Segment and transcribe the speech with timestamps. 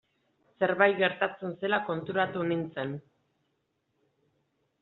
[0.63, 2.97] Zerbait gertatzen zela konturatu nintzen.